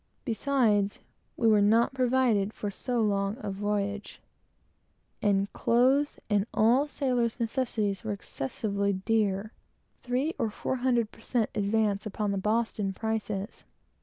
[0.25, 0.99] Besides,
[1.37, 4.19] we were not provided for so long a voyage,
[5.21, 9.51] and clothes, and all sailors' necessaries, were excessively dear
[10.01, 11.51] three or four hundred per cent.
[11.53, 13.63] advance upon the Boston prices.